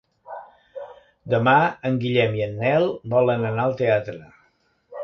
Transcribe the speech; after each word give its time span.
Demà 1.33 1.53
en 1.91 2.01
Guillem 2.05 2.35
i 2.41 2.45
en 2.47 2.59
Nel 2.65 2.87
volen 3.17 3.47
anar 3.53 3.69
al 3.71 3.79
teatre. 3.85 4.23